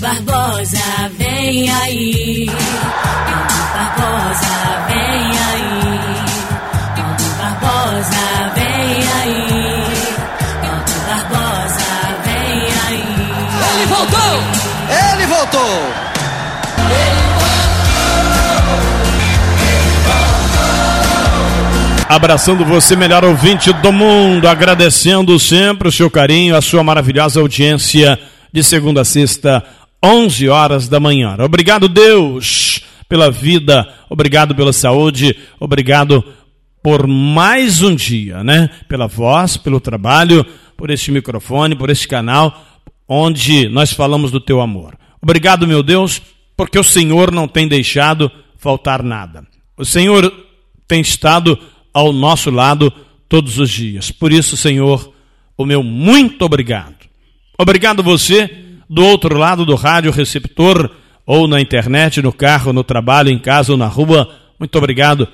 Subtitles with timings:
[0.00, 0.78] Barbosa,
[1.18, 2.48] vem aí.
[2.48, 4.54] Aldo Barbosa,
[4.88, 5.80] vem aí.
[6.96, 8.24] Aldo Barbosa,
[8.54, 9.44] vem aí.
[10.70, 11.90] Aldo Barbosa,
[12.24, 13.04] vem aí.
[13.74, 14.32] Ele voltou!
[15.12, 16.10] Ele voltou!
[22.08, 28.18] Abraçando você, melhor ouvinte do mundo, agradecendo sempre o seu carinho, a sua maravilhosa audiência
[28.52, 29.62] de segunda a sexta,
[30.02, 31.36] 11 horas da manhã.
[31.38, 36.24] Obrigado, Deus, pela vida, obrigado pela saúde, obrigado
[36.82, 38.70] por mais um dia, né?
[38.88, 40.44] Pela voz, pelo trabalho,
[40.76, 42.64] por este microfone, por este canal,
[43.06, 44.96] onde nós falamos do teu amor.
[45.20, 46.22] Obrigado, meu Deus,
[46.56, 49.46] porque o Senhor não tem deixado faltar nada.
[49.76, 50.32] O Senhor
[50.88, 51.58] tem estado
[51.92, 52.90] ao nosso lado
[53.28, 54.10] todos os dias.
[54.10, 55.12] Por isso, Senhor,
[55.56, 56.96] o meu muito obrigado.
[57.58, 60.90] Obrigado você do outro lado do rádio receptor
[61.24, 64.28] ou na internet, no carro, no trabalho, em casa ou na rua.
[64.58, 65.28] Muito obrigado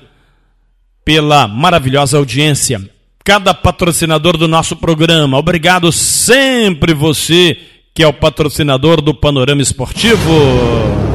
[1.03, 2.79] pela maravilhosa audiência.
[3.25, 5.39] Cada patrocinador do nosso programa.
[5.39, 7.57] Obrigado sempre você
[7.95, 11.06] que é o patrocinador do Panorama Esportivo.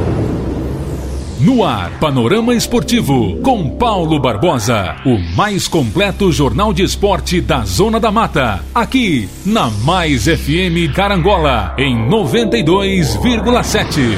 [1.41, 4.97] No ar, Panorama Esportivo, com Paulo Barbosa.
[5.05, 8.61] O mais completo jornal de esporte da Zona da Mata.
[8.75, 14.17] Aqui, na Mais FM Carangola, em 92,7.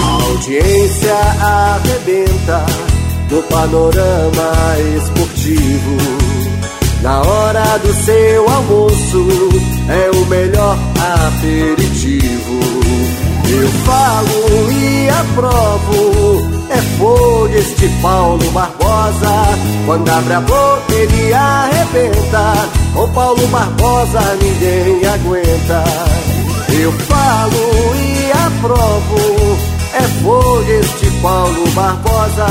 [0.00, 2.66] A audiência arrebenta
[3.30, 4.52] no Panorama
[4.96, 5.96] Esportivo.
[7.02, 9.28] Na hora do seu almoço
[9.88, 10.76] é o melhor
[11.26, 12.60] aperitivo.
[13.50, 19.32] Eu falo e aprovo, é fogo este Paulo Barbosa.
[19.86, 22.52] Quando abre a boca ele arrebenta,
[22.94, 25.84] com Paulo Barbosa ninguém aguenta.
[26.80, 29.58] Eu falo e aprovo,
[29.94, 32.46] é fogo este Paulo Barbosa.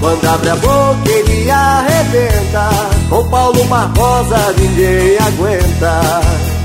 [0.00, 2.70] Quando abre a boca ele arrebenta
[3.10, 6.59] Com Paulo Barbosa ninguém aguenta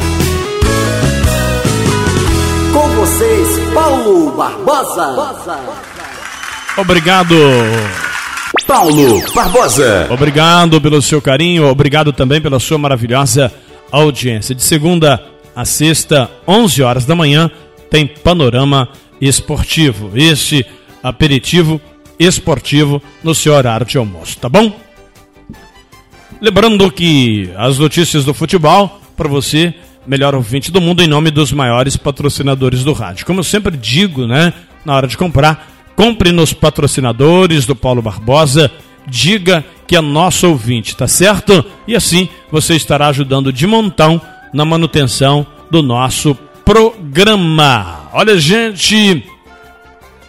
[3.05, 5.16] vocês, Paulo Barbosa.
[6.75, 7.35] Obrigado.
[8.66, 10.07] Paulo Barbosa.
[10.09, 13.53] Obrigado pelo seu carinho Obrigado também pela sua maravilhosa
[13.91, 14.55] audiência.
[14.55, 15.23] De segunda
[15.55, 17.51] a sexta, 11 horas da manhã
[17.91, 18.89] Tem Panorama
[19.22, 20.11] Esportivo.
[20.16, 20.66] Este
[21.03, 21.79] aperitivo
[22.17, 24.75] esportivo no seu horário de almoço, tá bom?
[26.41, 29.75] Lembrando que as notícias do futebol, para você,
[30.07, 33.25] melhor ouvinte do mundo, em nome dos maiores patrocinadores do rádio.
[33.25, 38.71] Como eu sempre digo, né, na hora de comprar, compre nos patrocinadores do Paulo Barbosa,
[39.07, 41.63] diga que é nosso ouvinte, tá certo?
[41.88, 44.21] E assim você estará ajudando de montão
[44.53, 48.09] na manutenção do nosso programa.
[48.13, 49.23] Olha, gente,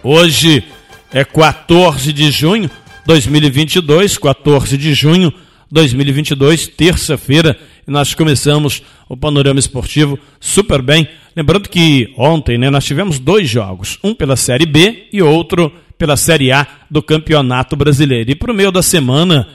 [0.02, 0.64] hoje
[1.12, 2.70] é 14 de junho
[3.06, 5.32] 2022, 14 de junho
[5.70, 11.08] 2022, terça-feira, e nós começamos o panorama esportivo super bem.
[11.34, 16.16] Lembrando que ontem né, nós tivemos dois jogos, um pela Série B e outro pela
[16.16, 18.30] Série A do Campeonato Brasileiro.
[18.30, 19.48] E para o meio da semana,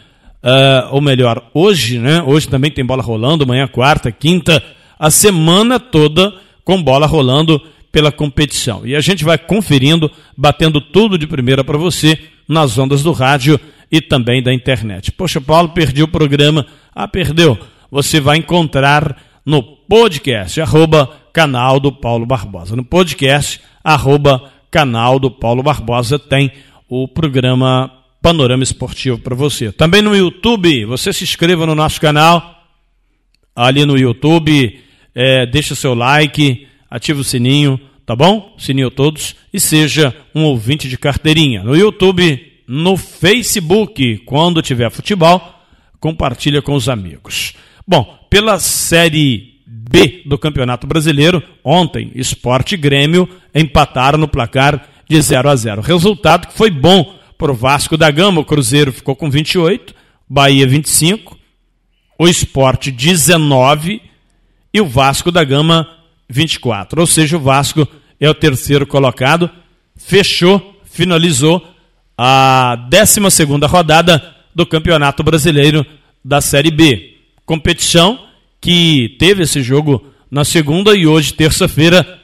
[0.44, 2.24] uh, ou melhor, hoje, né?
[2.25, 4.64] Hoje também tem bola rolando, amanhã, quarta, quinta,
[4.97, 6.34] a semana toda
[6.64, 8.86] com bola rolando pela competição.
[8.86, 13.59] E a gente vai conferindo, batendo tudo de primeira para você nas ondas do rádio
[13.91, 15.12] e também da internet.
[15.12, 16.66] Poxa, Paulo, perdi o programa.
[16.96, 17.58] Ah, perdeu.
[17.91, 22.74] Você vai encontrar no podcast, arroba canal do Paulo Barbosa.
[22.74, 26.53] No podcast, arroba canal do Paulo Barbosa, tem
[26.88, 27.91] o programa
[28.22, 29.74] Panorama Esportivo para você.
[29.74, 32.63] Também no YouTube, você se inscreva no nosso canal,
[33.53, 34.79] ali no YouTube,
[35.13, 38.56] é, deixa seu like, ative o sininho, tá bom?
[38.58, 41.62] Sininho todos e seja um ouvinte de carteirinha.
[41.62, 45.41] No YouTube, no Facebook, quando tiver futebol,
[46.00, 47.53] compartilha com os amigos.
[47.91, 55.22] Bom, pela Série B do Campeonato Brasileiro, ontem, Esporte e Grêmio empataram no placar de
[55.22, 55.82] 0 a 0.
[55.82, 58.40] Resultado que foi bom para o Vasco da Gama.
[58.40, 59.93] O Cruzeiro ficou com 28,
[60.29, 61.38] Bahia 25,
[62.17, 64.02] o Esporte 19
[64.73, 65.85] e o Vasco da Gama
[66.29, 67.02] 24.
[67.02, 67.85] Ou seja, o Vasco
[68.22, 69.49] é o terceiro colocado,
[69.97, 71.61] fechou, finalizou
[72.17, 73.20] a 12
[73.67, 75.85] rodada do Campeonato Brasileiro
[76.23, 77.10] da Série B.
[77.46, 78.20] Competição
[78.59, 82.20] que teve esse jogo na segunda e hoje, terça-feira,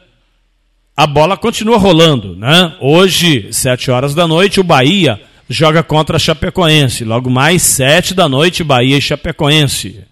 [0.96, 2.76] a bola continua rolando, né?
[2.80, 7.04] Hoje, 7 horas da noite, o Bahia joga contra a Chapecoense.
[7.04, 10.04] Logo mais, 7 da noite, Bahia e Chapecoense.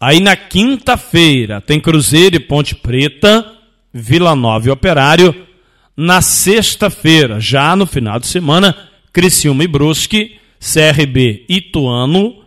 [0.00, 3.46] Aí na quinta-feira tem Cruzeiro e Ponte Preta,
[3.92, 5.46] Vila Nova e Operário.
[5.96, 8.74] Na sexta-feira, já no final de semana,
[9.12, 12.39] Criciúma e Brusque, CRB Ituano.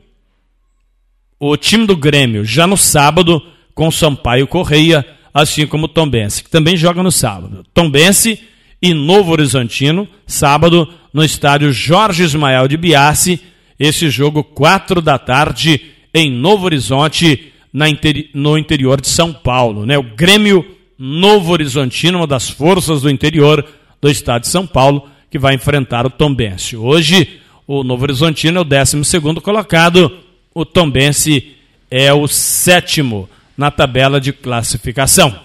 [1.46, 3.42] O time do Grêmio já no sábado
[3.76, 7.66] com Sampaio Correia, assim como Tombense, que também joga no sábado.
[7.74, 8.40] Tombense
[8.82, 13.42] e Novo Horizontino, sábado no estádio Jorge Ismael de Biassi,
[13.78, 15.82] esse jogo quatro da tarde
[16.14, 19.86] em Novo Horizonte, interi no interior de São Paulo.
[19.86, 19.98] Né?
[19.98, 20.66] O Grêmio
[20.98, 23.66] Novo Horizontino, uma das forças do interior
[24.00, 26.78] do estado de São Paulo, que vai enfrentar o Tombense.
[26.78, 30.24] Hoje, o Novo Horizontino é o 12 colocado,
[30.54, 31.56] o Tombense
[31.90, 35.40] é o sétimo na tabela de classificação.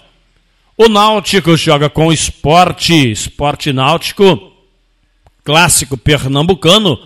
[0.77, 4.53] O Náutico joga com o esporte, esporte náutico,
[5.45, 6.99] clássico pernambucano,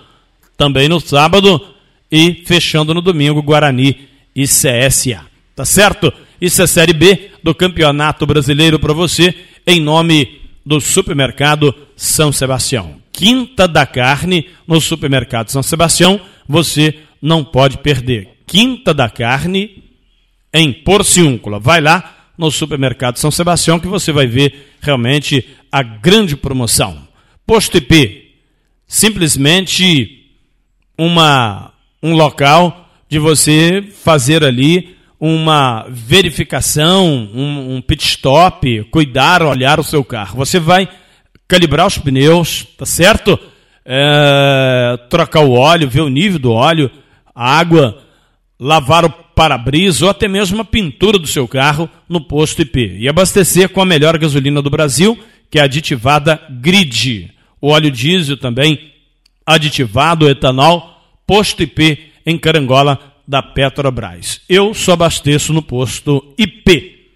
[0.56, 1.60] também no sábado,
[2.10, 5.24] e fechando no domingo, Guarani e CSA.
[5.56, 6.12] Tá certo?
[6.40, 9.34] Isso é Série B do Campeonato Brasileiro para você,
[9.66, 12.96] em nome do Supermercado São Sebastião.
[13.12, 18.28] Quinta da carne no Supermercado São Sebastião, você não pode perder.
[18.46, 19.84] Quinta da carne
[20.52, 21.60] em Porciúncula.
[21.60, 27.06] Vai lá no Supermercado São Sebastião que você vai ver realmente a grande promoção.
[27.46, 28.34] Posto IP,
[28.86, 30.26] simplesmente
[30.98, 31.72] uma,
[32.02, 39.84] um local de você fazer ali uma verificação, um, um pit stop, cuidar, olhar o
[39.84, 40.36] seu carro.
[40.36, 40.88] Você vai
[41.46, 43.38] calibrar os pneus, tá certo?
[43.84, 46.90] É, trocar o óleo, ver o nível do óleo,
[47.34, 48.02] a água,
[48.58, 52.96] lavar o para-brisa ou até mesmo a pintura do seu carro no posto IP.
[52.98, 55.18] E abastecer com a melhor gasolina do Brasil,
[55.50, 57.30] que é aditivada Grid.
[57.60, 58.92] O óleo diesel também
[59.46, 64.40] aditivado, etanol, posto IP em Carangola, da Petrobras.
[64.48, 67.10] Eu só abasteço no posto IP,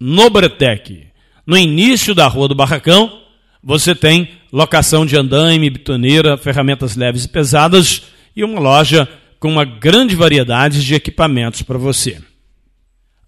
[0.00, 1.08] no Bretec.
[1.46, 3.20] No início da Rua do Barracão,
[3.62, 8.02] você tem locação de andaime, bitoneira, ferramentas leves e pesadas
[8.34, 12.20] e uma loja com uma grande variedade de equipamentos para você.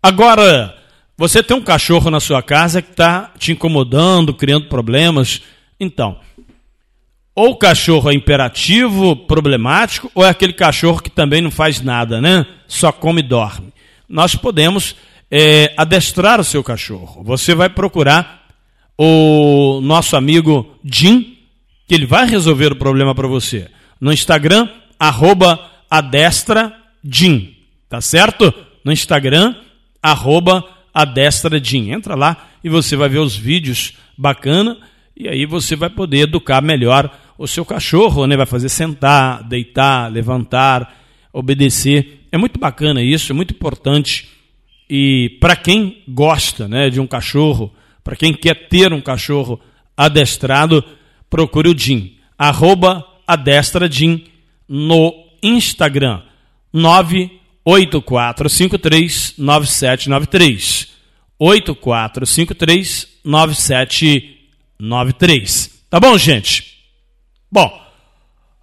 [0.03, 0.77] Agora,
[1.17, 5.43] você tem um cachorro na sua casa que está te incomodando, criando problemas.
[5.79, 6.19] Então,
[7.35, 12.21] ou o cachorro é imperativo, problemático, ou é aquele cachorro que também não faz nada,
[12.21, 12.47] né?
[12.67, 13.73] Só come e dorme.
[14.09, 14.97] Nós podemos
[15.31, 17.23] é, adestrar o seu cachorro.
[17.23, 18.47] Você vai procurar
[18.99, 21.39] o nosso amigo Jim,
[21.87, 23.71] que ele vai resolver o problema para você.
[24.01, 24.69] No Instagram,
[24.99, 25.71] arroba
[27.89, 28.53] tá certo?
[28.85, 29.55] No Instagram,
[30.03, 30.65] arroba
[31.91, 34.77] Entra lá e você vai ver os vídeos bacana
[35.17, 38.37] e aí você vai poder educar melhor o seu cachorro, né?
[38.37, 40.97] Vai fazer sentar, deitar, levantar,
[41.33, 42.27] obedecer.
[42.31, 44.29] É muito bacana isso, é muito importante.
[44.89, 47.73] E para quem gosta, né, de um cachorro,
[48.03, 49.61] para quem quer ter um cachorro
[49.97, 50.83] adestrado,
[51.29, 52.17] procure o Jim.
[52.39, 54.25] Arroba adestra Jim
[54.69, 56.23] no Instagram.
[56.73, 60.89] 98453 9793.
[61.39, 64.41] 8453 9793.
[64.81, 65.85] 93.
[65.91, 66.79] Tá bom, gente?
[67.53, 67.71] Bom,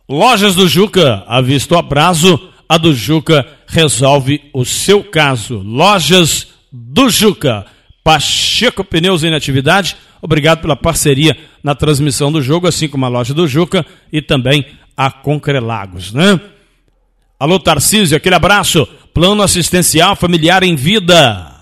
[0.09, 5.59] Lojas do Juca, a visto a prazo, a do Juca resolve o seu caso.
[5.59, 7.65] Lojas do Juca.
[8.03, 9.97] Pacheco Pneus em atividade.
[10.21, 14.65] Obrigado pela parceria na transmissão do jogo, assim como a loja do Juca e também
[14.95, 16.39] a Concrelagos, né?
[17.39, 18.87] Alô, Tarcísio, aquele abraço.
[19.13, 21.53] Plano assistencial familiar em vida.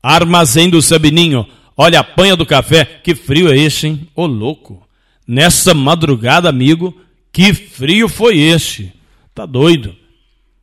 [0.00, 1.44] Armazém do Sabininho.
[1.76, 4.08] Olha, a panha do café, que frio é esse, hein?
[4.14, 4.86] Ô louco.
[5.26, 6.96] Nessa madrugada, amigo,
[7.32, 8.92] que frio foi esse?
[9.34, 9.94] Tá doido.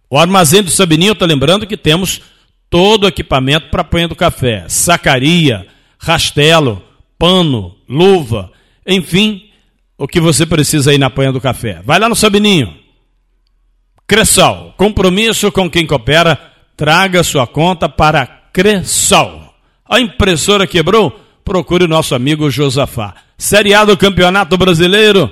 [0.09, 2.21] O armazém do Sabininho tá lembrando que temos
[2.69, 6.81] todo o equipamento para panha do café: sacaria, rastelo,
[7.19, 8.51] pano, luva,
[8.87, 9.49] enfim,
[9.97, 11.81] o que você precisa aí na panha do café.
[11.83, 12.82] Vai lá no Sabininho.
[14.07, 16.37] Cressol, compromisso com quem coopera,
[16.75, 19.53] traga sua conta para Cressol.
[19.87, 21.19] A impressora quebrou?
[21.43, 23.15] Procure o nosso amigo Josafá.
[23.37, 25.31] Série A do Campeonato Brasileiro.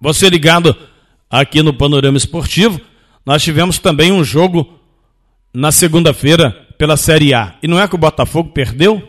[0.00, 0.76] Você ligado
[1.30, 2.80] aqui no Panorama Esportivo.
[3.24, 4.78] Nós tivemos também um jogo
[5.52, 7.54] na segunda-feira pela Série A.
[7.62, 9.08] E não é que o Botafogo perdeu?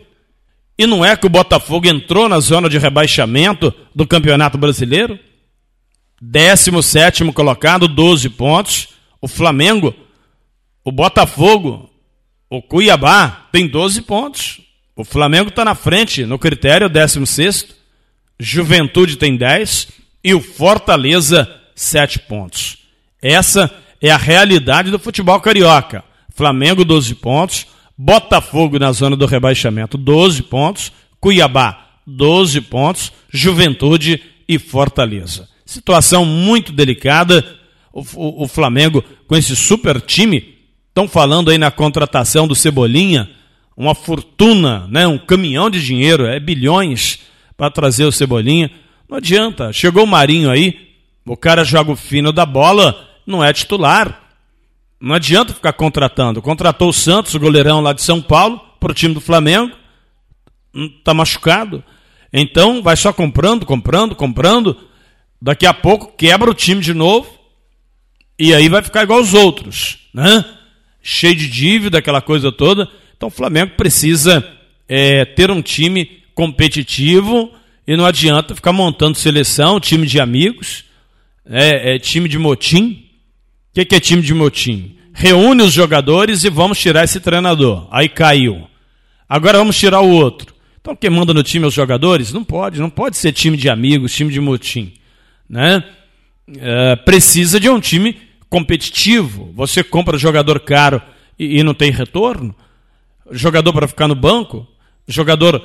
[0.77, 5.19] E não é que o Botafogo entrou na zona de rebaixamento do Campeonato Brasileiro?
[6.21, 8.98] 17 colocado, 12 pontos.
[9.21, 9.93] O Flamengo,
[10.83, 11.89] o Botafogo,
[12.49, 14.61] o Cuiabá tem 12 pontos.
[14.95, 17.67] O Flamengo está na frente no critério 16,
[18.39, 19.87] Juventude tem 10
[20.23, 22.77] e o Fortaleza 7 pontos.
[23.21, 23.71] Essa
[24.01, 26.03] é a realidade do futebol carioca.
[26.33, 34.57] Flamengo 12 pontos, Botafogo na zona do rebaixamento 12 pontos, Cuiabá 12 pontos, Juventude e
[34.57, 35.47] Fortaleza.
[35.65, 37.58] Situação muito delicada.
[37.91, 40.55] O, o, Flamengo com esse super time,
[40.89, 43.29] estão falando aí na contratação do Cebolinha,
[43.75, 45.07] uma fortuna, né?
[45.07, 47.19] um caminhão de dinheiro, é bilhões
[47.57, 48.69] para trazer o Cebolinha.
[49.09, 49.73] Não adianta.
[49.73, 50.89] Chegou o Marinho aí,
[51.25, 54.29] o cara joga o fino da bola, não é titular.
[55.01, 56.41] Não adianta ficar contratando.
[56.41, 59.73] Contratou o Santos, o goleirão lá de São Paulo, para o time do Flamengo.
[60.75, 61.83] Está machucado.
[62.33, 64.77] Então vai só comprando, comprando, comprando.
[65.41, 67.38] Daqui a pouco quebra o time de novo.
[68.39, 69.97] E aí vai ficar igual os outros.
[70.13, 70.45] Né?
[71.03, 72.89] Cheio de dívida, aquela coisa toda.
[73.17, 74.47] Então o Flamengo precisa
[74.87, 77.51] é, ter um time competitivo
[77.85, 80.85] e não adianta ficar montando seleção, time de amigos,
[81.45, 83.05] é, é time de motim.
[83.71, 84.95] O que, que é time de motim?
[85.13, 87.89] Reúne os jogadores e vamos tirar esse treinador.
[87.91, 88.69] Aí caiu.
[89.27, 90.55] Agora vamos tirar o outro.
[90.79, 92.31] Então quem manda no time é os jogadores?
[92.31, 94.93] Não pode, não pode ser time de amigos, time de motim.
[95.49, 95.83] Né?
[96.57, 99.51] É, precisa de um time competitivo.
[99.55, 101.01] Você compra jogador caro
[101.37, 102.55] e, e não tem retorno?
[103.31, 104.67] Jogador para ficar no banco?
[105.07, 105.61] Jogador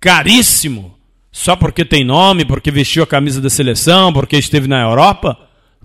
[0.00, 0.94] caríssimo,
[1.32, 5.38] só porque tem nome, porque vestiu a camisa da seleção, porque esteve na Europa,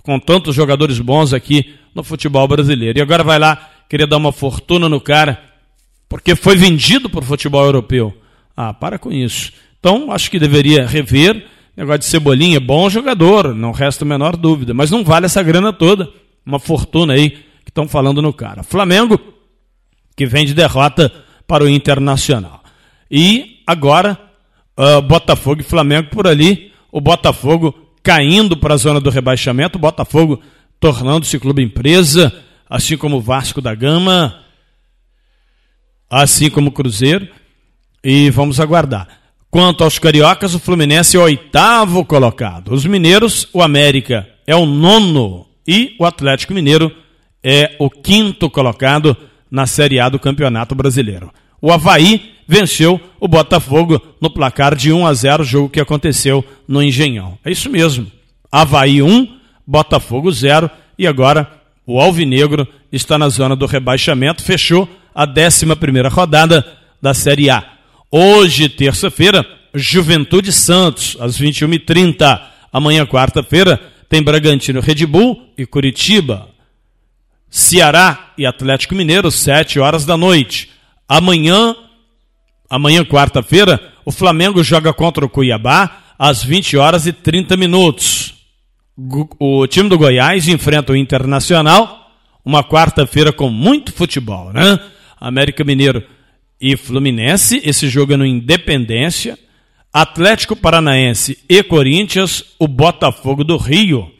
[0.03, 2.99] com tantos jogadores bons aqui no futebol brasileiro.
[2.99, 5.41] E agora vai lá querer dar uma fortuna no cara,
[6.07, 8.15] porque foi vendido para o futebol europeu.
[8.55, 9.53] Ah, para com isso.
[9.79, 11.45] Então, acho que deveria rever.
[11.77, 15.71] Negócio de Cebolinha, bom jogador, não resta a menor dúvida, mas não vale essa grana
[15.71, 16.09] toda.
[16.49, 18.63] Uma fortuna aí que estão falando no cara.
[18.63, 19.19] Flamengo,
[20.17, 21.13] que vem de derrota
[21.47, 22.63] para o Internacional.
[23.09, 24.19] E agora,
[24.75, 26.71] uh, Botafogo e Flamengo por ali.
[26.91, 30.41] O Botafogo caindo para a zona do rebaixamento, o Botafogo
[30.79, 32.33] tornando-se clube empresa,
[32.67, 34.43] assim como o Vasco da Gama,
[36.09, 37.27] assim como o Cruzeiro
[38.03, 39.07] e vamos aguardar.
[39.51, 42.73] Quanto aos cariocas, o Fluminense é o oitavo colocado.
[42.73, 46.91] Os mineiros, o América é o nono e o Atlético Mineiro
[47.43, 49.15] é o quinto colocado
[49.51, 51.31] na Série A do Campeonato Brasileiro.
[51.61, 56.81] O Havaí venceu o Botafogo no placar de 1 a 0, jogo que aconteceu no
[56.81, 57.37] Engenhão.
[57.45, 58.11] É isso mesmo.
[58.51, 59.27] Havaí 1,
[59.67, 61.47] Botafogo 0 e agora
[61.85, 66.65] o Alvinegro está na zona do rebaixamento, fechou a 11 primeira rodada
[66.99, 67.63] da Série A.
[68.11, 69.45] Hoje, terça-feira,
[69.75, 72.41] Juventude Santos, às 21h30.
[72.73, 76.49] Amanhã, quarta-feira, tem Bragantino Red Bull e Curitiba.
[77.49, 80.71] Ceará e Atlético Mineiro, 7 horas da noite.
[81.07, 81.75] Amanhã,
[82.69, 88.33] amanhã, quarta-feira, o Flamengo joga contra o Cuiabá às 20 horas e 30 minutos.
[89.39, 92.11] O time do Goiás enfrenta o Internacional,
[92.43, 94.79] uma quarta-feira com muito futebol, né?
[95.19, 96.03] América Mineiro
[96.59, 99.37] e Fluminense, esse jogo é no Independência,
[99.93, 104.11] Atlético Paranaense e Corinthians, o Botafogo do Rio,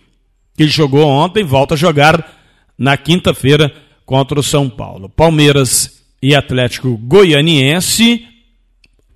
[0.57, 2.38] que jogou ontem, volta a jogar
[2.77, 3.71] na quinta-feira
[4.05, 5.09] contra o São Paulo.
[5.09, 8.25] Palmeiras e Atlético Goianiense,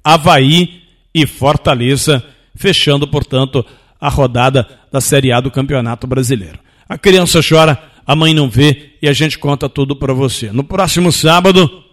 [0.04, 0.82] Havaí
[1.14, 2.24] e Fortaleza,
[2.56, 3.66] fechando, portanto,
[4.00, 6.60] a rodada da Série A do Campeonato Brasileiro.
[6.88, 10.52] A criança chora, a mãe não vê e a gente conta tudo para você.
[10.52, 11.84] No próximo sábado,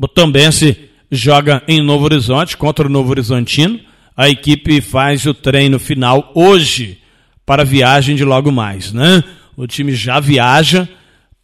[0.00, 3.80] o Tombense joga em Novo Horizonte contra o Novo Horizontino.
[4.16, 7.00] A equipe faz o treino final hoje
[7.44, 9.22] para a viagem de logo mais, né?
[9.56, 10.88] O time já viaja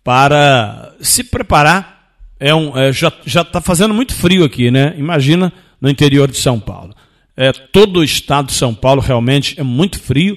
[0.03, 2.15] para se preparar.
[2.41, 4.95] É um, é, já está fazendo muito frio aqui, né?
[4.97, 6.95] Imagina no interior de São Paulo.
[7.37, 10.37] É, todo o estado de São Paulo realmente é muito frio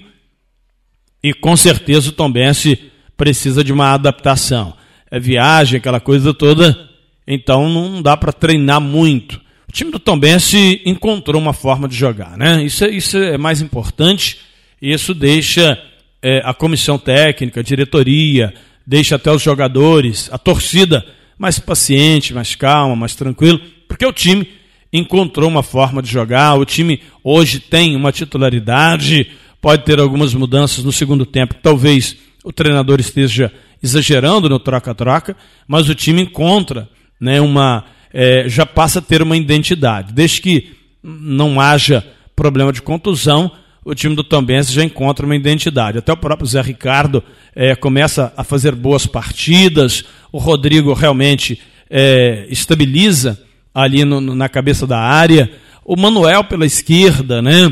[1.23, 4.75] e com certeza o Tombense precisa de uma adaptação.
[5.09, 6.89] É viagem, aquela coisa toda
[7.27, 9.41] então não dá para treinar muito.
[9.75, 12.63] Time do Tombense encontrou uma forma de jogar, né?
[12.63, 14.38] Isso é, isso é mais importante.
[14.82, 15.77] Isso deixa
[16.22, 18.53] é, a comissão técnica, a diretoria,
[18.88, 21.05] deixa até os jogadores, a torcida
[21.38, 24.48] mais paciente, mais calma, mais tranquilo, porque o time
[24.94, 26.58] encontrou uma forma de jogar.
[26.58, 29.29] O time hoje tem uma titularidade,
[29.60, 31.53] pode ter algumas mudanças no segundo tempo.
[31.62, 32.15] Talvez
[32.46, 33.51] o treinador esteja
[33.84, 35.36] exagerando no troca-troca,
[35.67, 36.88] mas o time encontra
[37.20, 37.84] né, uma,
[38.17, 40.13] é, já passa a ter uma identidade.
[40.13, 40.72] Desde que
[41.03, 42.01] não haja
[42.34, 43.51] problema de contusão,
[43.84, 45.98] o time do Tombense já encontra uma identidade.
[45.98, 47.22] Até o próprio Zé Ricardo
[47.53, 53.38] é, começa a fazer boas partidas, o Rodrigo realmente é, estabiliza
[53.74, 55.51] ali no, na cabeça da área,
[55.84, 57.72] o Manuel pela esquerda, né,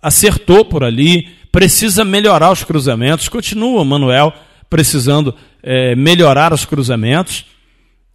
[0.00, 4.32] acertou por ali, precisa melhorar os cruzamentos, continua o Manuel
[4.70, 7.44] precisando é, melhorar os cruzamentos,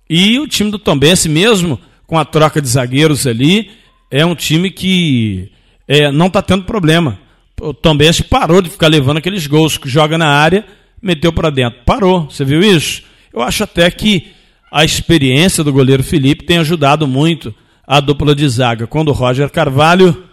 [0.09, 3.69] E o time do Tombense, mesmo com a troca de zagueiros ali,
[4.09, 5.51] é um time que
[5.87, 7.19] é, não está tendo problema.
[7.59, 10.65] O Tombense parou de ficar levando aqueles gols que joga na área,
[11.01, 11.79] meteu para dentro.
[11.85, 13.03] Parou, você viu isso?
[13.33, 14.27] Eu acho até que
[14.71, 17.53] a experiência do goleiro Felipe tem ajudado muito
[17.85, 18.85] a dupla de zaga.
[18.85, 20.23] Quando o Roger Carvalho,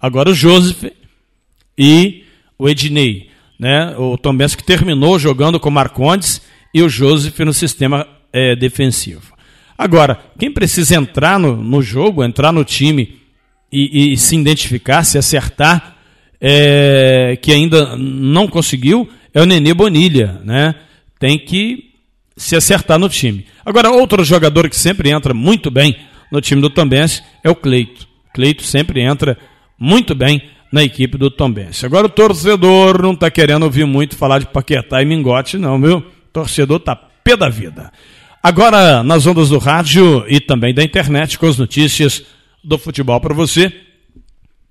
[0.00, 0.84] agora o Joseph
[1.76, 2.24] e
[2.58, 3.30] o Ednei.
[3.58, 3.94] Né?
[3.96, 9.32] O Tombense que terminou jogando com o Marcondes e o Joseph no sistema é, defensivo.
[9.78, 13.20] Agora, quem precisa entrar no, no jogo, entrar no time
[13.70, 15.96] e, e se identificar, se acertar,
[16.40, 20.40] é, que ainda não conseguiu, é o Nenê Bonilha.
[20.44, 20.74] Né?
[21.18, 21.92] Tem que
[22.36, 23.46] se acertar no time.
[23.64, 25.96] Agora, outro jogador que sempre entra muito bem
[26.30, 28.08] no time do Tombense é o Cleito.
[28.34, 29.38] Cleito sempre entra
[29.78, 31.86] muito bem na equipe do Tombense.
[31.86, 35.98] Agora o torcedor não está querendo ouvir muito falar de Paquetá e Mingote, não, viu?
[35.98, 37.92] O torcedor tá pé da vida.
[38.46, 42.22] Agora, nas ondas do rádio e também da internet, com as notícias
[42.62, 43.72] do futebol para você,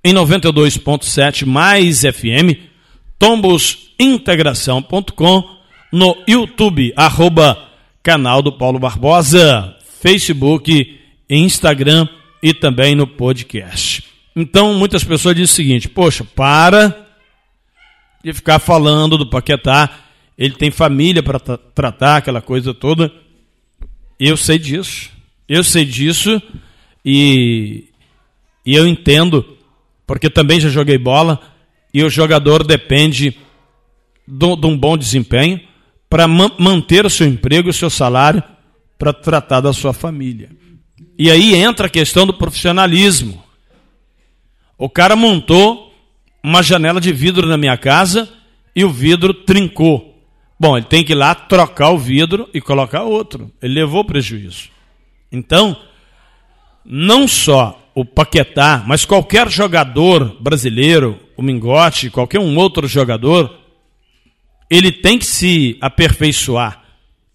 [0.03, 2.69] em 92.7 mais FM,
[3.17, 5.49] tombosintegração.com,
[5.91, 7.67] no YouTube, arroba
[8.03, 12.07] canal do Paulo Barbosa, Facebook, Instagram
[12.43, 14.03] e também no podcast.
[14.35, 17.07] Então, muitas pessoas dizem o seguinte: poxa, para
[18.23, 19.89] de ficar falando do Paquetá,
[20.37, 23.22] ele tem família para tra tratar, aquela coisa toda.
[24.19, 25.09] Eu sei disso,
[25.47, 26.41] eu sei disso
[27.03, 27.85] e,
[28.65, 29.57] e eu entendo,
[30.05, 31.39] porque também já joguei bola
[31.93, 33.37] e o jogador depende
[34.27, 35.59] de um bom desempenho
[36.09, 38.43] para ma manter o seu emprego o seu salário
[38.97, 40.49] para tratar da sua família.
[41.17, 43.43] E aí entra a questão do profissionalismo.
[44.77, 45.93] O cara montou
[46.43, 48.29] uma janela de vidro na minha casa
[48.75, 50.12] e o vidro trincou.
[50.59, 53.51] Bom, ele tem que ir lá trocar o vidro e colocar outro.
[53.61, 54.69] Ele levou prejuízo.
[55.31, 55.75] Então,
[56.85, 63.59] não só o Paquetá, mas qualquer jogador brasileiro, o Mingote, qualquer um outro jogador,
[64.69, 66.81] ele tem que se aperfeiçoar.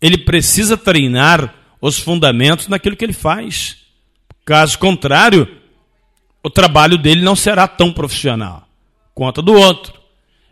[0.00, 3.76] Ele precisa treinar os fundamentos naquilo que ele faz.
[4.44, 5.46] Caso contrário,
[6.42, 8.66] o trabalho dele não será tão profissional
[9.14, 9.92] quanto do outro.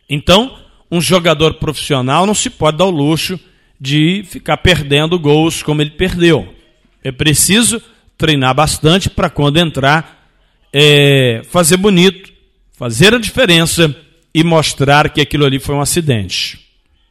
[0.09, 0.59] Então,
[0.91, 3.39] um jogador profissional não se pode dar o luxo
[3.81, 6.55] de ficar perdendo gols como ele perdeu.
[7.03, 7.83] É preciso
[8.17, 10.29] treinar bastante para quando entrar,
[10.73, 12.33] é, fazer bonito,
[12.73, 13.95] fazer a diferença
[14.35, 16.61] e mostrar que aquilo ali foi um acidente.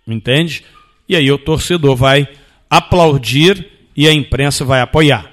[0.08, 0.64] Entende?
[1.08, 2.28] E aí o torcedor vai
[2.70, 5.32] aplaudir e a imprensa vai apoiar.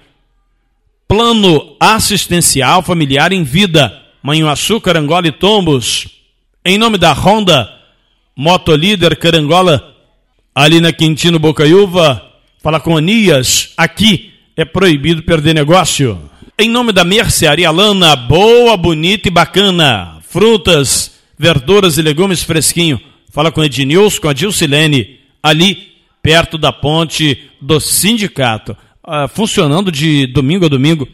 [1.09, 4.01] Plano assistencial familiar em vida.
[4.23, 6.09] Manhuaçu, Carangola e Tombos.
[6.65, 7.69] Em nome da Honda,
[8.37, 9.95] Motolíder Carangola,
[10.55, 12.23] ali na Quintino Bocaiúva,
[12.63, 16.19] fala com Anias, aqui é proibido perder negócio.
[16.59, 20.19] Em nome da Mercearia Lana, boa, bonita e bacana.
[20.29, 23.01] Frutas, verduras e legumes fresquinho.
[23.31, 25.93] Fala com Ednilson, com a Dilcilene, ali
[26.23, 31.09] perto da ponte do sindicato uh, funcionando de domingo a domingo,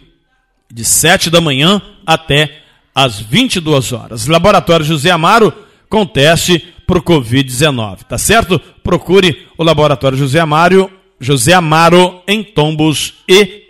[0.71, 2.63] de 7 da manhã até
[2.95, 4.27] às 22 horas.
[4.27, 5.53] Laboratório José Amaro
[5.89, 8.59] com teste para o Covid-19, tá certo?
[8.83, 13.69] Procure o Laboratório José Amaro, José Amaro em Tombos e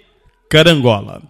[0.48, 1.20] Carangola.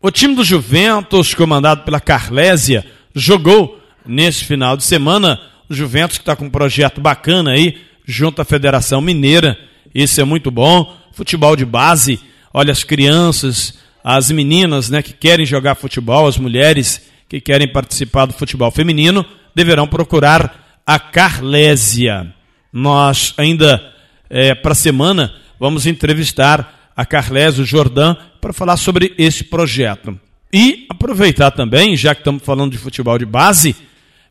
[0.00, 5.40] O time do Juventus, comandado pela Carlésia, jogou nesse final de semana.
[5.68, 9.58] O Juventus que está com um projeto bacana aí, junto à Federação Mineira.
[9.92, 10.96] Isso é muito bom.
[11.12, 12.20] Futebol de base
[12.52, 18.26] Olha, as crianças, as meninas né, que querem jogar futebol, as mulheres que querem participar
[18.26, 19.24] do futebol feminino,
[19.54, 22.34] deverão procurar a Carlésia.
[22.72, 23.80] Nós ainda,
[24.28, 30.18] é, para a semana, vamos entrevistar a Carlésia, Jordão, para falar sobre esse projeto.
[30.52, 33.76] E aproveitar também, já que estamos falando de futebol de base,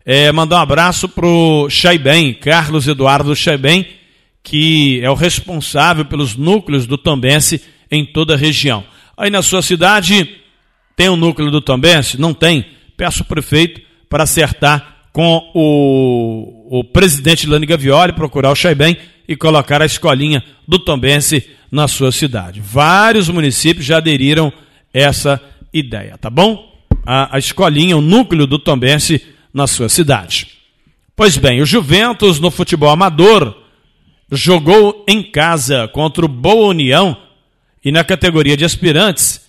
[0.05, 3.87] é, mandar um abraço para o Chaibem, Carlos Eduardo Chaibem,
[4.43, 8.83] que é o responsável pelos núcleos do Tambense em toda a região.
[9.15, 10.29] Aí na sua cidade
[10.93, 12.19] tem o um núcleo do Tombense?
[12.19, 12.65] Não tem.
[12.97, 19.35] Peço ao prefeito para acertar com o, o presidente Lani Gavioli, procurar o Chaibem e
[19.35, 22.61] colocar a escolinha do Tombense na sua cidade.
[22.61, 24.51] Vários municípios já aderiram
[24.93, 25.41] essa
[25.73, 26.67] ideia, tá bom?
[27.05, 29.21] A, a escolinha, o núcleo do Tombense
[29.53, 30.47] na sua cidade.
[31.15, 33.55] Pois bem, o Juventus no futebol amador
[34.31, 37.17] jogou em casa contra o Boa União
[37.83, 39.41] e na categoria de aspirantes,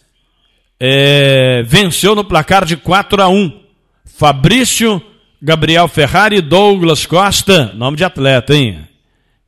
[0.78, 3.60] é, venceu no placar de 4 a 1.
[4.04, 5.02] Fabrício,
[5.42, 8.86] Gabriel Ferrari Douglas Costa, nome de atleta, hein?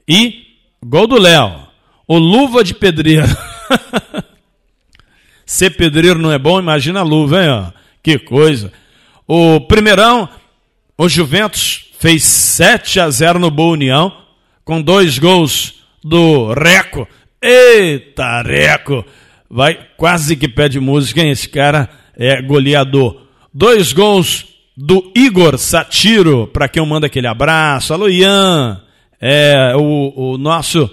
[0.08, 0.46] E
[0.82, 1.66] gol do Léo.
[2.08, 3.26] O Luva de Pedreiro.
[5.44, 7.72] Ser pedreiro não é bom, imagina a luva, hein?
[8.02, 8.72] Que coisa.
[9.26, 10.26] O primeirão,
[10.96, 14.16] o Juventus fez 7 a 0 no Boa União,
[14.64, 17.06] com dois gols do Reco.
[17.40, 19.04] Eita, Reco!
[19.50, 21.30] Vai quase que pede música, hein?
[21.30, 23.20] Esse cara é goleador.
[23.52, 27.92] Dois gols do Igor Satiro, para quem eu mando aquele abraço.
[27.92, 28.80] Alô, Ian.
[29.20, 30.90] É, o, o nosso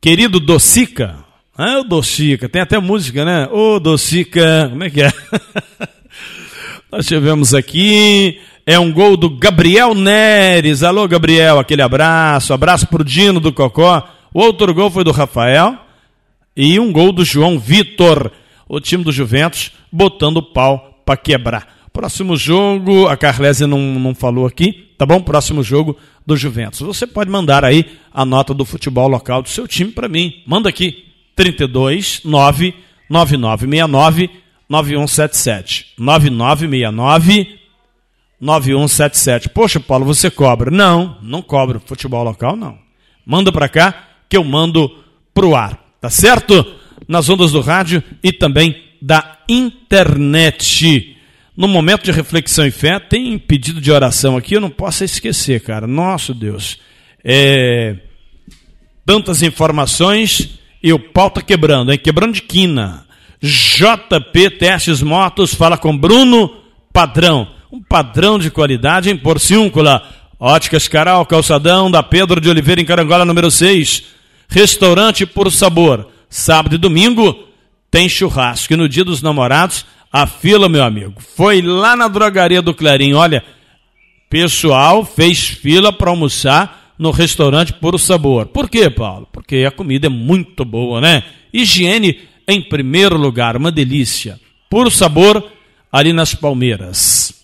[0.00, 1.16] querido Docica.
[1.56, 2.48] Ah, o Docica.
[2.48, 3.48] Tem até música, né?
[3.50, 4.68] Ô, Docica.
[4.70, 5.12] Como é que é?
[6.92, 8.38] Nós tivemos aqui.
[8.64, 10.82] É um gol do Gabriel Neres.
[10.82, 12.52] Alô, Gabriel, aquele abraço.
[12.52, 14.08] Abraço pro Dino do Cocó.
[14.32, 15.76] O outro gol foi do Rafael.
[16.56, 18.30] E um gol do João Vitor.
[18.68, 21.81] O time do Juventus botando o pau para quebrar.
[21.92, 25.20] Próximo jogo, a Carlésia não, não falou aqui, tá bom?
[25.20, 26.80] Próximo jogo do Juventus.
[26.80, 30.42] Você pode mandar aí a nota do futebol local do seu time para mim.
[30.46, 31.04] Manda aqui,
[31.36, 32.74] 32 9
[33.10, 34.30] 9969
[34.68, 35.88] 9177.
[35.98, 37.58] 9969
[38.40, 39.50] 9177.
[39.50, 40.70] Poxa, Paulo, você cobra?
[40.70, 42.78] Não, não cobro futebol local, não.
[43.24, 44.90] Manda para cá que eu mando
[45.34, 46.74] pro ar, tá certo?
[47.06, 51.12] Nas ondas do rádio e também da internet
[51.56, 55.60] no momento de reflexão e fé, tem pedido de oração aqui, eu não posso esquecer,
[55.60, 55.86] cara.
[55.86, 56.78] Nosso Deus.
[57.22, 57.96] É...
[59.04, 61.98] Tantas informações e o pau tá quebrando, hein?
[61.98, 63.06] Quebrando de quina.
[63.40, 66.62] JP Testes Motos fala com Bruno
[66.92, 67.48] Padrão.
[67.70, 70.02] Um padrão de qualidade em Porciúncula.
[70.38, 74.04] Óticas Caral, calçadão da Pedro de Oliveira em Carangola, número 6.
[74.48, 76.08] Restaurante por sabor.
[76.28, 77.46] Sábado e domingo
[77.90, 78.72] tem churrasco.
[78.72, 83.14] E no dia dos namorados, a fila, meu amigo, foi lá na drogaria do Clarim.
[83.14, 83.42] Olha,
[84.28, 88.46] pessoal fez fila para almoçar no restaurante Puro Sabor.
[88.46, 89.26] Por quê, Paulo?
[89.32, 91.24] Porque a comida é muito boa, né?
[91.50, 94.38] Higiene em primeiro lugar, uma delícia.
[94.68, 95.42] Puro Sabor
[95.90, 97.42] ali nas Palmeiras.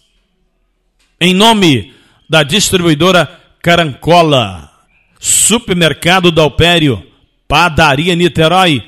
[1.19, 1.95] Em nome
[2.29, 3.31] da distribuidora
[3.63, 4.71] Carancola,
[5.19, 7.03] Supermercado Dalpério,
[7.49, 8.83] Padaria Niterói,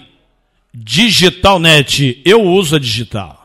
[0.72, 3.39] Digitalnet, eu uso a digital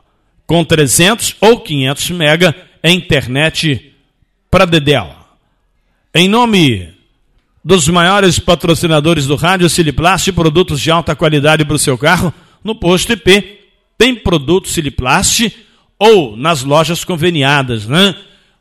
[0.46, 3.94] com 300 ou 500 mega é internet
[4.50, 5.16] para Dedel.
[6.14, 6.94] Em nome
[7.64, 12.76] dos maiores patrocinadores do rádio Siliplast, produtos de alta qualidade para o seu carro, no
[12.76, 13.60] posto IP
[13.98, 15.52] tem produto Siliplast
[15.98, 18.16] ou nas lojas conveniadas, né?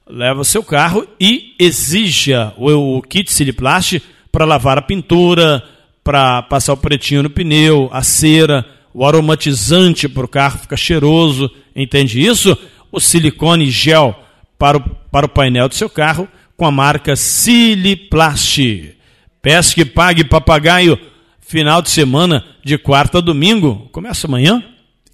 [0.07, 5.63] Leva seu carro e exija o, o kit Siliplast para lavar a pintura,
[6.03, 11.51] para passar o pretinho no pneu, a cera, o aromatizante para o carro fica cheiroso,
[11.75, 12.57] entende isso?
[12.93, 14.17] O silicone gel
[14.57, 18.95] para o, para o painel do seu carro com a marca Siliplast.
[19.43, 20.99] Pesque Pague Papagaio,
[21.41, 24.63] final de semana de quarta a domingo, começa amanhã?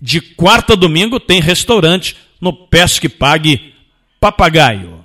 [0.00, 3.72] De quarta a domingo tem restaurante no Pesque Pague
[4.20, 5.00] Papagaio.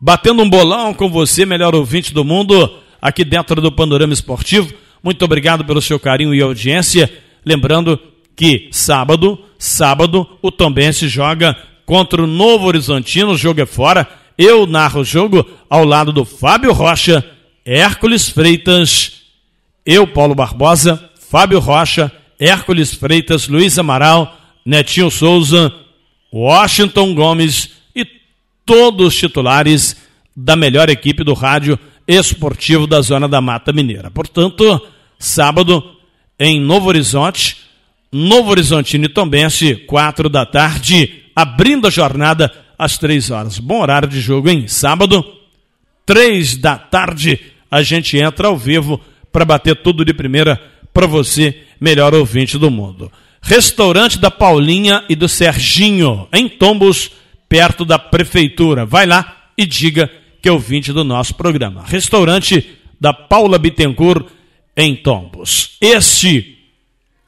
[0.00, 4.74] Batendo um bolão com você, melhor ouvinte do mundo, aqui dentro do Panorama Esportivo.
[5.02, 7.10] Muito obrigado pelo seu carinho e audiência.
[7.44, 7.98] Lembrando
[8.36, 14.08] que sábado, sábado, o Tombense joga contra o Novo Horizontino, o jogo é fora.
[14.38, 17.24] Eu narro o jogo ao lado do Fábio Rocha,
[17.64, 19.22] Hércules Freitas,
[19.84, 25.72] eu, Paulo Barbosa, Fábio Rocha, Hércules Freitas, Luiz Amaral, Netinho Souza,
[26.32, 28.06] Washington Gomes e
[28.64, 29.96] todos os titulares
[30.34, 34.10] da melhor equipe do rádio esportivo da Zona da Mata Mineira.
[34.10, 34.80] Portanto,
[35.18, 35.96] sábado,
[36.38, 37.58] em Novo Horizonte,
[38.10, 43.58] Novo Horizontino e Tombense, quatro da tarde, abrindo a jornada às três horas.
[43.58, 44.68] Bom horário de jogo, hein?
[44.68, 45.24] Sábado,
[46.04, 47.40] três da tarde,
[47.70, 49.00] a gente entra ao vivo
[49.32, 50.60] para bater tudo de primeira
[50.92, 53.10] para você, melhor ouvinte do mundo.
[53.40, 57.10] Restaurante da Paulinha e do Serginho, em Tombos,
[57.48, 58.84] perto da prefeitura.
[58.84, 61.82] Vai lá e diga que é ouvinte do nosso programa.
[61.86, 64.26] Restaurante da Paula Bittencourt,
[64.76, 65.76] em Tombos.
[65.80, 66.58] Este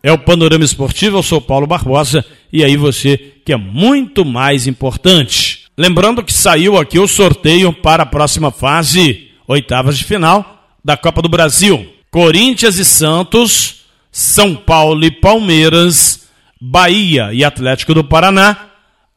[0.02, 4.66] é o Panorama Esportivo, eu sou Paulo Barbosa e aí você que é muito mais
[4.66, 5.64] importante.
[5.76, 11.20] Lembrando que saiu aqui o sorteio para a próxima fase, oitavas de final da Copa
[11.20, 11.92] do Brasil.
[12.10, 16.28] Corinthians e Santos, São Paulo e Palmeiras,
[16.60, 18.68] Bahia e Atlético do Paraná,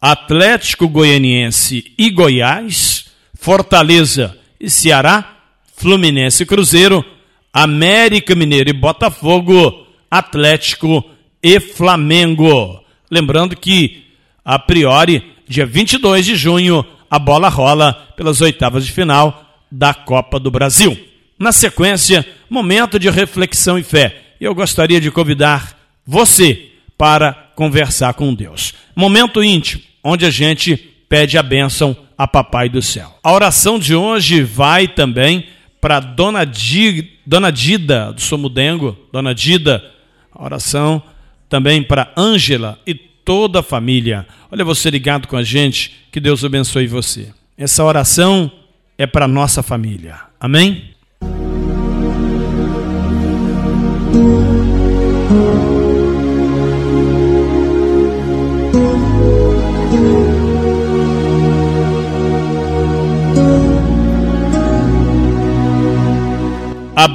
[0.01, 5.37] Atlético Goianiense e Goiás, Fortaleza e Ceará,
[5.75, 7.05] Fluminense e Cruzeiro,
[7.53, 11.03] América Mineiro e Botafogo, Atlético
[11.41, 12.83] e Flamengo.
[13.09, 14.03] Lembrando que,
[14.43, 20.39] a priori, dia 22 de junho, a bola rola pelas oitavas de final da Copa
[20.39, 20.97] do Brasil.
[21.39, 24.23] Na sequência, momento de reflexão e fé.
[24.39, 28.73] Eu gostaria de convidar você para conversar com Deus.
[28.95, 30.75] Momento íntimo, onde a gente
[31.09, 33.15] pede a bênção a Papai do Céu.
[33.23, 35.45] A oração de hoje vai também
[35.79, 39.83] para Dona, Di, Dona Dida do Somudengo, Dona Dida,
[40.33, 41.01] oração
[41.49, 44.27] também para Ângela e toda a família.
[44.51, 47.33] Olha você ligado com a gente, que Deus abençoe você.
[47.57, 48.51] Essa oração
[48.97, 50.19] é para nossa família.
[50.39, 50.95] Amém?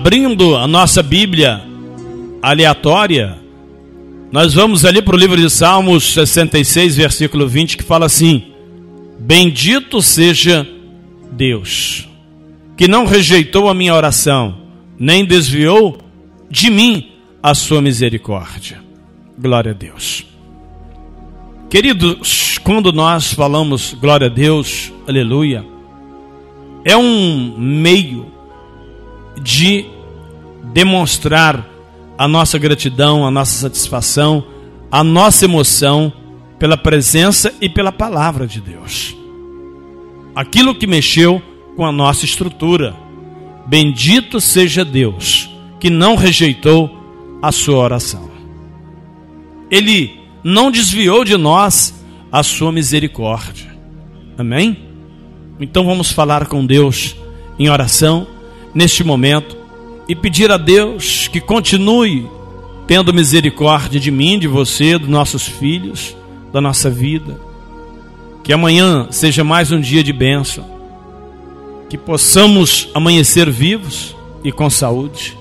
[0.02, 1.62] Abrindo a nossa Bíblia
[2.42, 3.38] aleatória,
[4.32, 8.42] nós vamos ali para o livro de Salmos 66, versículo 20, que fala assim:
[9.20, 10.66] Bendito seja
[11.30, 12.08] Deus,
[12.76, 14.62] que não rejeitou a minha oração,
[14.98, 15.98] nem desviou
[16.50, 18.82] de mim a sua misericórdia.
[19.38, 20.26] Glória a Deus.
[21.70, 25.64] Queridos, quando nós falamos glória a Deus, aleluia,
[26.84, 28.32] é um meio
[29.40, 29.91] de
[30.62, 31.68] demonstrar
[32.16, 34.44] a nossa gratidão, a nossa satisfação,
[34.90, 36.12] a nossa emoção
[36.58, 39.16] pela presença e pela palavra de Deus.
[40.34, 41.42] Aquilo que mexeu
[41.76, 42.94] com a nossa estrutura.
[43.66, 46.90] Bendito seja Deus que não rejeitou
[47.40, 48.30] a sua oração.
[49.70, 51.94] Ele não desviou de nós
[52.30, 53.74] a sua misericórdia.
[54.38, 54.78] Amém?
[55.58, 57.16] Então vamos falar com Deus
[57.58, 58.26] em oração
[58.74, 59.56] neste momento
[60.12, 62.28] e pedir a Deus que continue
[62.86, 66.14] tendo misericórdia de mim, de você, dos nossos filhos,
[66.52, 67.40] da nossa vida.
[68.44, 70.66] Que amanhã seja mais um dia de bênção.
[71.88, 75.34] Que possamos amanhecer vivos e com saúde.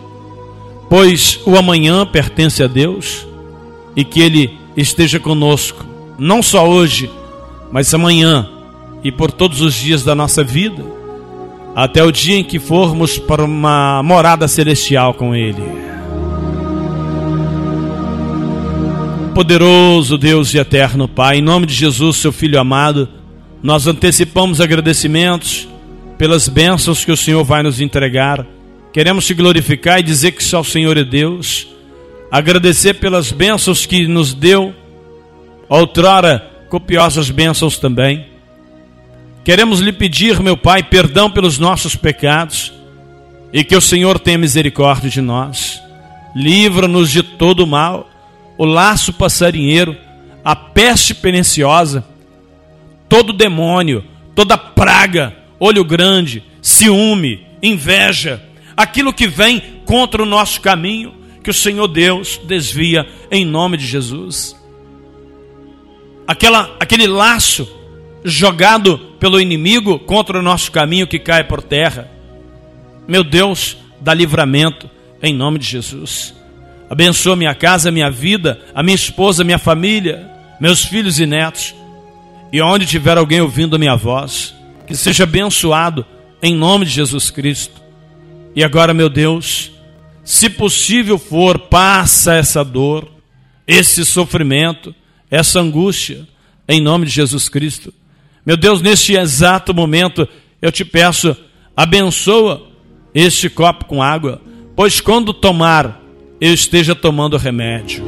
[0.88, 3.28] Pois o amanhã pertence a Deus
[3.94, 5.86] e que Ele esteja conosco,
[6.18, 7.12] não só hoje,
[7.74, 8.50] mas amanhã
[9.04, 11.01] e por todos os dias da nossa vida
[11.76, 15.64] até o dia em que formos para uma morada celestial com Ele.
[19.34, 23.08] Poderoso Deus e eterno Pai, em nome de Jesus, seu Filho amado,
[23.64, 25.68] nós antecipamos agradecimentos
[26.18, 28.46] pelas bênçãos que o Senhor vai nos entregar.
[28.92, 31.68] Queremos te glorificar e dizer que só o Senhor é Deus.
[32.30, 34.74] Agradecer pelas bênçãos que nos deu,
[35.70, 38.31] outrora copiosas bênçãos também
[39.44, 42.72] Queremos lhe pedir, meu Pai, perdão pelos nossos pecados
[43.52, 45.82] e que o Senhor tenha misericórdia de nós.
[46.36, 48.10] Livra-nos de todo o mal,
[48.58, 49.98] o laço passarinheiro,
[50.46, 52.06] a peste perniciosa,
[53.10, 58.42] todo demônio, toda praga, olho grande, ciúme, inveja,
[58.78, 63.88] aquilo que vem contra o nosso caminho, que o Senhor Deus desvia em nome de
[63.88, 64.56] Jesus.
[66.28, 67.81] Aquela, aquele laço
[68.24, 72.10] jogado pelo inimigo contra o nosso caminho que cai por terra.
[73.08, 74.90] Meu Deus, dá livramento
[75.22, 76.34] em nome de Jesus.
[76.90, 80.30] Abençoa minha casa, minha vida, a minha esposa, minha família,
[80.60, 81.74] meus filhos e netos.
[82.52, 84.54] E onde tiver alguém ouvindo a minha voz,
[84.86, 86.06] que seja abençoado
[86.42, 87.82] em nome de Jesus Cristo.
[88.54, 89.72] E agora, meu Deus,
[90.24, 93.10] se possível for, passa essa dor,
[93.66, 94.94] esse sofrimento,
[95.30, 96.28] essa angústia,
[96.68, 97.94] em nome de Jesus Cristo.
[98.46, 100.28] Meu Deus, neste exato momento,
[100.62, 101.36] eu te peço,
[101.76, 102.68] abençoa
[103.14, 104.42] este copo com água,
[104.76, 106.02] pois quando tomar,
[106.40, 108.04] eu esteja tomando remédio.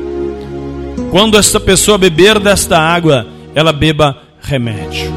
[1.12, 5.12] Quando esta pessoa beber desta água, ela beba remédio.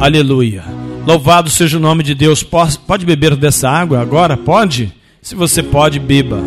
[0.00, 0.64] Aleluia.
[1.06, 2.42] Louvado seja o nome de Deus.
[2.42, 4.36] Pode beber dessa água agora?
[4.36, 4.92] Pode?
[5.22, 6.42] Se você pode, beba.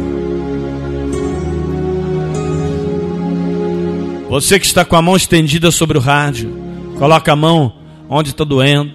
[4.30, 6.54] Você que está com a mão estendida sobre o rádio,
[7.00, 7.74] coloca a mão
[8.10, 8.92] onde está doendo,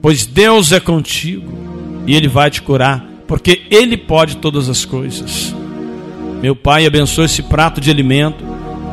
[0.00, 1.52] pois Deus é contigo
[2.06, 5.54] e Ele vai te curar, porque Ele pode todas as coisas.
[6.40, 8.42] Meu Pai, abençoa esse prato de alimento,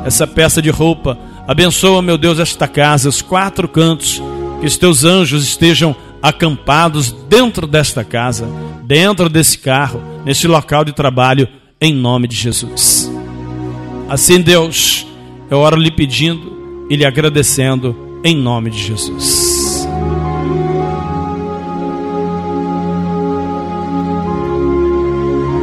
[0.03, 4.21] essa peça de roupa, abençoa, meu Deus, esta casa, os quatro cantos,
[4.59, 8.45] que os teus anjos estejam acampados dentro desta casa,
[8.83, 11.47] dentro desse carro, nesse local de trabalho,
[11.79, 13.09] em nome de Jesus.
[14.09, 15.06] Assim, Deus
[15.49, 19.87] eu oro lhe pedindo e lhe agradecendo em nome de Jesus.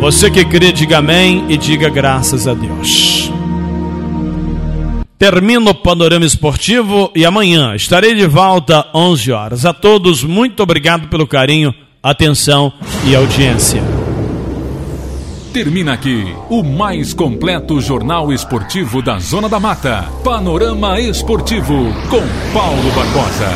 [0.00, 3.30] Você que crê, diga amém e diga graças a Deus.
[5.18, 9.64] Termino o panorama esportivo e amanhã estarei de volta 11 horas.
[9.64, 12.70] A todos, muito obrigado pelo carinho, atenção
[13.06, 13.82] e audiência.
[15.54, 20.02] Termina aqui o mais completo jornal esportivo da Zona da Mata.
[20.24, 23.54] Panorama Esportivo com Paulo Barbosa.